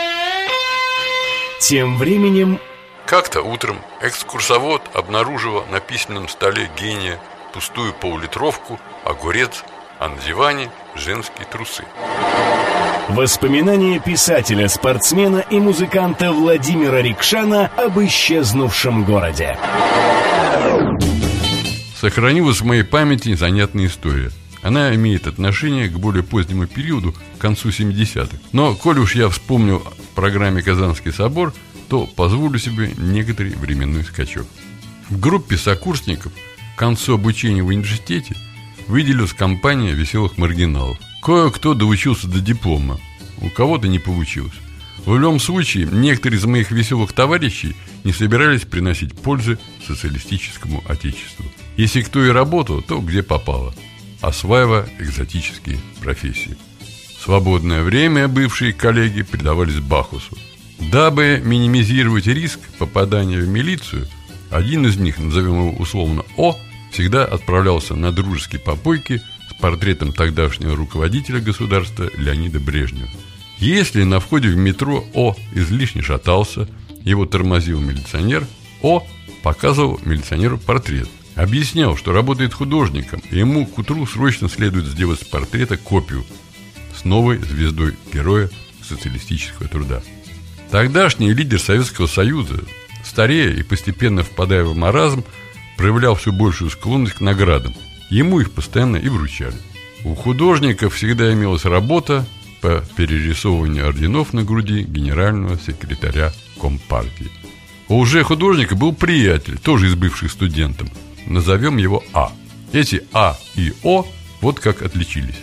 Тем 1.58 1.96
временем 1.96 2.60
Как-то 3.06 3.40
утром 3.40 3.78
экскурсовод 4.02 4.82
обнаружила 4.92 5.64
на 5.70 5.80
письменном 5.80 6.28
столе 6.28 6.68
гения 6.78 7.18
пустую 7.54 7.94
полулитровку, 7.94 8.78
огурец, 9.04 9.64
а 9.98 10.08
на 10.08 10.16
диване 10.18 10.70
женские 10.94 11.46
трусы. 11.46 11.84
воспоминания 13.08 13.98
писателя, 14.00 14.68
спортсмена 14.68 15.38
и 15.38 15.58
музыканта 15.58 16.32
Владимира 16.32 17.00
Рикшана 17.00 17.70
об 17.76 17.98
исчезнувшем 18.00 19.04
городе. 19.04 19.56
Сохранилась 21.98 22.60
в 22.60 22.64
моей 22.66 22.82
памяти 22.82 23.34
занятная 23.34 23.86
история. 23.86 24.30
Она 24.66 24.92
имеет 24.96 25.28
отношение 25.28 25.88
к 25.88 25.96
более 25.96 26.24
позднему 26.24 26.66
периоду, 26.66 27.12
к 27.12 27.40
концу 27.40 27.68
70-х. 27.68 28.36
Но, 28.50 28.74
коль 28.74 28.98
уж 28.98 29.14
я 29.14 29.28
вспомнил 29.28 29.78
в 29.78 30.14
программе 30.16 30.60
«Казанский 30.60 31.12
собор», 31.12 31.54
то 31.88 32.04
позволю 32.06 32.58
себе 32.58 32.90
некоторый 32.96 33.54
временной 33.54 34.02
скачок. 34.02 34.44
В 35.08 35.20
группе 35.20 35.56
сокурсников 35.56 36.32
к 36.74 36.78
концу 36.80 37.14
обучения 37.14 37.62
в 37.62 37.68
университете 37.68 38.34
выделилась 38.88 39.32
компания 39.32 39.92
веселых 39.92 40.36
маргиналов. 40.36 40.98
Кое-кто 41.22 41.74
доучился 41.74 42.26
до 42.26 42.40
диплома, 42.40 42.98
у 43.42 43.50
кого-то 43.50 43.86
не 43.86 44.00
получилось. 44.00 44.56
В 45.04 45.16
любом 45.16 45.38
случае, 45.38 45.86
некоторые 45.86 46.40
из 46.40 46.44
моих 46.44 46.72
веселых 46.72 47.12
товарищей 47.12 47.76
не 48.02 48.12
собирались 48.12 48.62
приносить 48.62 49.14
пользы 49.14 49.60
социалистическому 49.86 50.82
отечеству. 50.88 51.44
Если 51.76 52.00
кто 52.00 52.24
и 52.24 52.30
работал, 52.30 52.82
то 52.82 52.98
где 52.98 53.22
попало, 53.22 53.72
осваивая 54.26 54.88
экзотические 54.98 55.78
профессии. 56.00 56.56
Свободное 57.22 57.82
время 57.82 58.26
бывшие 58.26 58.72
коллеги 58.72 59.22
предавались 59.22 59.78
Бахусу. 59.78 60.36
Дабы 60.90 61.40
минимизировать 61.44 62.26
риск 62.26 62.58
попадания 62.78 63.38
в 63.38 63.48
милицию, 63.48 64.06
один 64.50 64.84
из 64.86 64.96
них, 64.96 65.18
назовем 65.18 65.68
его 65.68 65.70
условно 65.78 66.24
О, 66.36 66.56
всегда 66.90 67.24
отправлялся 67.24 67.94
на 67.94 68.10
дружеские 68.10 68.60
попойки 68.60 69.22
с 69.48 69.60
портретом 69.60 70.12
тогдашнего 70.12 70.74
руководителя 70.74 71.40
государства 71.40 72.10
Леонида 72.16 72.58
Брежнева. 72.58 73.08
Если 73.58 74.02
на 74.02 74.18
входе 74.18 74.48
в 74.48 74.56
метро 74.56 75.04
О 75.14 75.36
излишне 75.54 76.02
шатался, 76.02 76.68
его 77.04 77.26
тормозил 77.26 77.80
милиционер, 77.80 78.44
О 78.82 79.06
показывал 79.42 80.00
милиционеру 80.04 80.58
портрет. 80.58 81.08
Объяснял, 81.36 81.98
что 81.98 82.12
работает 82.12 82.54
художником, 82.54 83.22
и 83.30 83.38
ему 83.38 83.66
к 83.66 83.78
утру 83.78 84.06
срочно 84.06 84.48
следует 84.48 84.86
сделать 84.86 85.20
с 85.20 85.24
портрета 85.24 85.76
копию 85.76 86.24
с 86.96 87.04
новой 87.04 87.36
звездой 87.36 87.94
героя 88.10 88.48
социалистического 88.82 89.68
труда. 89.68 90.02
Тогдашний 90.70 91.34
лидер 91.34 91.60
Советского 91.60 92.06
Союза, 92.06 92.64
старея 93.04 93.50
и 93.50 93.62
постепенно 93.62 94.22
впадая 94.22 94.64
в 94.64 94.74
маразм, 94.74 95.24
проявлял 95.76 96.14
все 96.14 96.32
большую 96.32 96.70
склонность 96.70 97.16
к 97.16 97.20
наградам. 97.20 97.74
Ему 98.08 98.40
их 98.40 98.52
постоянно 98.52 98.96
и 98.96 99.10
вручали. 99.10 99.56
У 100.04 100.14
художника 100.14 100.88
всегда 100.88 101.30
имелась 101.34 101.66
работа 101.66 102.26
по 102.62 102.82
перерисовыванию 102.96 103.86
орденов 103.86 104.32
на 104.32 104.42
груди 104.42 104.82
генерального 104.82 105.58
секретаря 105.58 106.32
Компартии. 106.58 107.30
У 107.88 107.98
уже 107.98 108.22
художника 108.22 108.74
был 108.74 108.94
приятель, 108.94 109.58
тоже 109.58 109.88
из 109.88 109.94
бывших 109.94 110.32
студентов. 110.32 110.88
Назовем 111.26 111.76
его 111.76 112.02
А. 112.12 112.32
Эти 112.72 113.02
А 113.12 113.36
и 113.54 113.72
О 113.82 114.06
вот 114.40 114.60
как 114.60 114.82
отличились. 114.82 115.36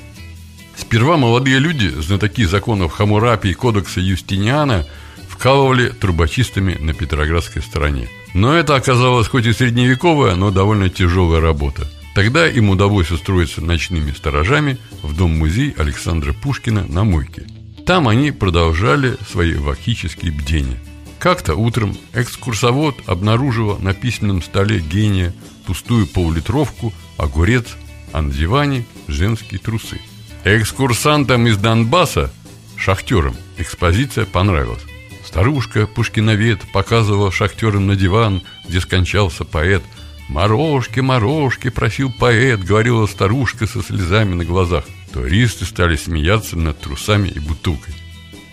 Сперва 0.75 1.17
молодые 1.17 1.59
люди, 1.59 1.87
знатоки 1.87 2.45
законов 2.45 2.93
Хамурапи 2.93 3.49
и 3.49 3.53
кодекса 3.53 3.99
Юстиниана, 3.99 4.85
вкалывали 5.27 5.89
трубочистами 5.89 6.75
на 6.75 6.93
Петроградской 6.93 7.61
стороне. 7.61 8.07
Но 8.33 8.53
это 8.53 8.75
оказалось 8.75 9.27
хоть 9.27 9.45
и 9.45 9.53
средневековая, 9.53 10.35
но 10.35 10.51
довольно 10.51 10.89
тяжелая 10.89 11.41
работа. 11.41 11.87
Тогда 12.15 12.47
им 12.47 12.69
удалось 12.69 13.11
устроиться 13.11 13.61
ночными 13.61 14.11
сторожами 14.11 14.77
в 15.01 15.15
дом-музей 15.15 15.73
Александра 15.77 16.33
Пушкина 16.33 16.85
на 16.87 17.03
Мойке. 17.03 17.47
Там 17.85 18.07
они 18.07 18.31
продолжали 18.31 19.17
свои 19.29 19.55
вахические 19.55 20.31
бдения. 20.31 20.79
Как-то 21.23 21.55
утром 21.55 21.95
экскурсовод 22.11 22.97
обнаружила 23.05 23.77
на 23.77 23.93
письменном 23.93 24.41
столе 24.41 24.79
гения 24.81 25.33
пустую 25.65 26.05
полулитровку, 26.05 26.91
огурец, 27.15 27.77
а 28.11 28.21
на 28.21 28.29
диване 28.29 28.85
женские 29.07 29.61
трусы. 29.61 30.01
Экскурсантам 30.43 31.47
из 31.47 31.55
Донбасса, 31.55 32.29
шахтерам, 32.75 33.37
экспозиция 33.57 34.25
понравилась. 34.25 34.81
Старушка 35.25 35.87
Пушкиновед 35.87 36.59
показывала 36.73 37.31
шахтерам 37.31 37.87
на 37.87 37.95
диван, 37.95 38.43
где 38.67 38.81
скончался 38.81 39.45
поэт. 39.45 39.81
«Морожки, 40.27 40.99
морожки!»– 40.99 41.69
просил 41.69 42.11
поэт, 42.11 42.61
говорила 42.61 43.05
старушка 43.05 43.65
со 43.65 43.81
слезами 43.81 44.33
на 44.33 44.43
глазах. 44.43 44.83
Туристы 45.13 45.63
стали 45.63 45.95
смеяться 45.95 46.57
над 46.57 46.81
трусами 46.81 47.29
и 47.29 47.39
бутылкой. 47.39 47.93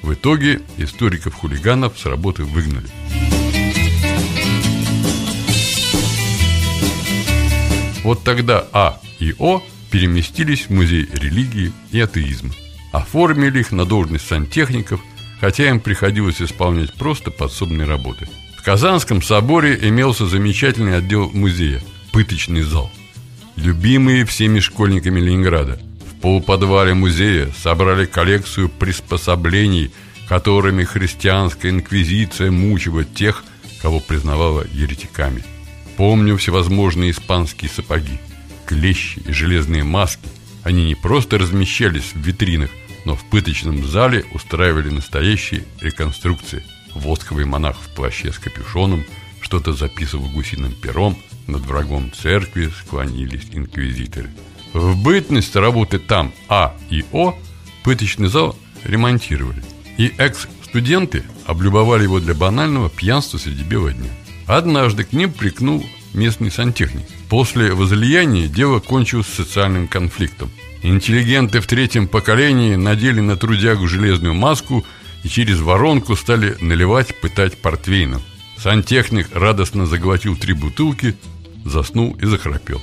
В 0.02 0.14
итоге 0.14 0.62
историков-хулиганов 0.78 1.98
с 1.98 2.06
работы 2.06 2.44
выгнали. 2.44 2.88
Вот 8.02 8.24
тогда 8.24 8.66
А 8.72 9.00
и 9.18 9.34
О 9.38 9.62
переместились 9.90 10.66
в 10.66 10.70
музей 10.70 11.08
религии 11.12 11.72
и 11.92 12.00
атеизма. 12.00 12.50
Оформили 12.92 13.60
их 13.60 13.72
на 13.72 13.84
должность 13.84 14.26
сантехников, 14.26 15.00
хотя 15.40 15.68
им 15.68 15.80
приходилось 15.80 16.40
исполнять 16.40 16.94
просто 16.94 17.30
подсобные 17.30 17.86
работы. 17.86 18.28
В 18.56 18.64
Казанском 18.64 19.22
соборе 19.22 19.78
имелся 19.80 20.26
замечательный 20.26 20.96
отдел 20.96 21.30
музея– 21.32 21.82
пыточный 22.12 22.62
зал. 22.62 22.90
Любимые 23.56 24.24
всеми 24.24 24.60
школьниками 24.60 25.20
Ленинграда. 25.20 25.80
Полуподвале 26.20 26.92
музея 26.92 27.50
собрали 27.62 28.04
коллекцию 28.04 28.68
приспособлений, 28.68 29.90
которыми 30.28 30.84
христианская 30.84 31.70
инквизиция 31.70 32.50
мучила 32.50 33.04
тех, 33.04 33.42
кого 33.80 34.00
признавала 34.00 34.66
еретиками. 34.70 35.42
Помню 35.96 36.36
всевозможные 36.36 37.12
испанские 37.12 37.70
сапоги, 37.70 38.18
клещи 38.66 39.20
и 39.20 39.32
железные 39.32 39.82
маски. 39.82 40.28
Они 40.62 40.84
не 40.84 40.94
просто 40.94 41.38
размещались 41.38 42.12
в 42.14 42.18
витринах, 42.18 42.70
но 43.06 43.16
в 43.16 43.24
пыточном 43.24 43.86
зале 43.86 44.26
устраивали 44.34 44.90
настоящие 44.90 45.64
реконструкции. 45.80 46.62
Восковый 46.94 47.46
монах 47.46 47.76
в 47.80 47.94
плаще 47.94 48.30
с 48.30 48.38
капюшоном 48.38 49.04
что-то 49.40 49.72
записывал 49.72 50.28
гусиным 50.28 50.72
пером, 50.72 51.16
над 51.46 51.62
врагом 51.62 52.12
церкви 52.12 52.70
склонились 52.84 53.48
инквизиторы. 53.52 54.28
В 54.72 54.96
бытность 55.02 55.56
работы 55.56 55.98
там 55.98 56.32
А 56.48 56.74
и 56.90 57.04
О 57.12 57.34
пыточный 57.82 58.28
зал 58.28 58.56
ремонтировали. 58.84 59.62
И 59.96 60.12
экс-студенты 60.16 61.24
облюбовали 61.44 62.04
его 62.04 62.20
для 62.20 62.34
банального 62.34 62.88
пьянства 62.88 63.38
среди 63.38 63.64
бела 63.64 63.92
дня. 63.92 64.10
Однажды 64.46 65.04
к 65.04 65.12
ним 65.12 65.32
прикнул 65.32 65.84
местный 66.14 66.50
сантехник. 66.50 67.06
После 67.28 67.72
возлияния 67.72 68.48
дело 68.48 68.80
кончилось 68.80 69.26
социальным 69.26 69.88
конфликтом. 69.88 70.50
Интеллигенты 70.82 71.60
в 71.60 71.66
третьем 71.66 72.08
поколении 72.08 72.74
надели 72.74 73.20
на 73.20 73.36
трудягу 73.36 73.86
железную 73.86 74.34
маску 74.34 74.84
и 75.22 75.28
через 75.28 75.60
воронку 75.60 76.16
стали 76.16 76.56
наливать, 76.60 77.20
пытать 77.20 77.58
портвейном. 77.58 78.22
Сантехник 78.56 79.28
радостно 79.34 79.86
заглотил 79.86 80.36
три 80.36 80.54
бутылки, 80.54 81.16
заснул 81.64 82.16
и 82.20 82.26
захрапел. 82.26 82.80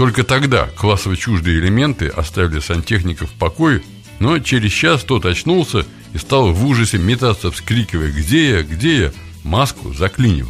Только 0.00 0.24
тогда 0.24 0.66
классово 0.78 1.14
чуждые 1.14 1.58
элементы 1.58 2.06
оставили 2.06 2.60
сантехника 2.60 3.26
в 3.26 3.32
покое, 3.32 3.82
но 4.18 4.38
через 4.38 4.72
час 4.72 5.04
тот 5.04 5.26
очнулся 5.26 5.84
и 6.14 6.16
стал 6.16 6.54
в 6.54 6.64
ужасе 6.64 6.96
метаться, 6.96 7.50
вскрикивая 7.50 8.10
«Где 8.10 8.48
я? 8.48 8.62
Где 8.62 8.98
я?» 8.98 9.12
Маску 9.44 9.92
заклинило. 9.92 10.48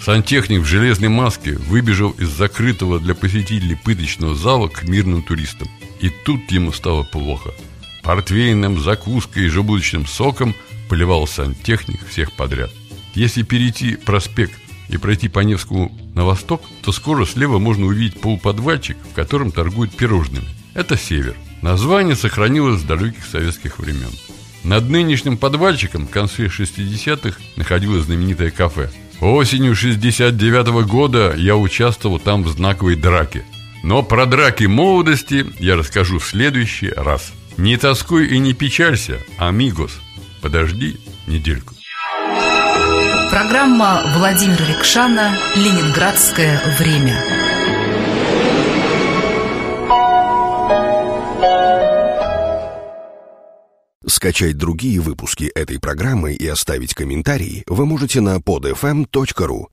Сантехник 0.00 0.60
в 0.60 0.66
железной 0.66 1.08
маске 1.08 1.54
выбежал 1.54 2.10
из 2.10 2.28
закрытого 2.28 3.00
для 3.00 3.16
посетителей 3.16 3.74
пыточного 3.74 4.36
зала 4.36 4.68
к 4.68 4.84
мирным 4.84 5.22
туристам. 5.22 5.66
И 6.00 6.08
тут 6.08 6.52
ему 6.52 6.70
стало 6.72 7.02
плохо. 7.02 7.50
Портвейным, 8.04 8.80
закуской 8.80 9.46
и 9.46 9.48
желудочным 9.48 10.06
соком 10.06 10.54
поливал 10.88 11.26
сантехник 11.26 12.06
всех 12.08 12.30
подряд. 12.30 12.70
Если 13.16 13.42
перейти 13.42 13.96
проспект 13.96 14.61
и 14.88 14.96
пройти 14.96 15.28
по 15.28 15.40
Невскому 15.40 15.92
на 16.14 16.24
восток, 16.24 16.62
то 16.82 16.92
скоро 16.92 17.24
слева 17.24 17.58
можно 17.58 17.86
увидеть 17.86 18.20
полуподвальчик, 18.20 18.96
в 19.10 19.14
котором 19.14 19.50
торгуют 19.50 19.96
пирожными. 19.96 20.46
Это 20.74 20.96
север. 20.96 21.34
Название 21.62 22.16
сохранилось 22.16 22.80
с 22.80 22.84
далеких 22.84 23.24
советских 23.24 23.78
времен. 23.78 24.10
Над 24.64 24.88
нынешним 24.88 25.36
подвальчиком 25.36 26.06
в 26.06 26.10
конце 26.10 26.46
60-х 26.46 27.38
находилось 27.56 28.04
знаменитое 28.04 28.50
кафе. 28.50 28.90
Осенью 29.20 29.74
69 29.74 30.68
-го 30.68 30.84
года 30.84 31.34
я 31.36 31.56
участвовал 31.56 32.18
там 32.18 32.42
в 32.42 32.48
знаковой 32.48 32.96
драке. 32.96 33.44
Но 33.82 34.02
про 34.02 34.26
драки 34.26 34.64
молодости 34.64 35.46
я 35.58 35.76
расскажу 35.76 36.18
в 36.18 36.26
следующий 36.26 36.90
раз. 36.90 37.32
Не 37.56 37.76
тоскуй 37.76 38.26
и 38.28 38.38
не 38.38 38.54
печалься, 38.54 39.18
амигос. 39.38 39.92
Подожди 40.40 40.96
недельку. 41.26 41.74
Программа 43.42 44.04
Владимира 44.14 44.64
Рикшана 44.64 45.36
«Ленинградское 45.56 46.60
время». 46.78 47.20
Скачать 54.06 54.56
другие 54.56 55.00
выпуски 55.00 55.50
этой 55.56 55.80
программы 55.80 56.34
и 56.34 56.46
оставить 56.46 56.94
комментарии 56.94 57.64
вы 57.66 57.84
можете 57.84 58.20
на 58.20 58.36
podfm.ru. 58.36 59.66